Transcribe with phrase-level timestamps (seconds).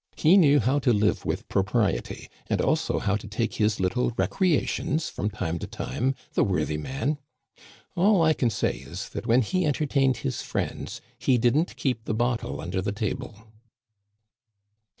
[0.15, 4.67] He knew how to live with propriety, and also how to take his little recrea
[4.67, 7.19] tions from time to time, the worthy man!
[7.95, 12.15] All I can say is, that when he entertained his friends he didn't keep the
[12.15, 13.45] bottle under the table."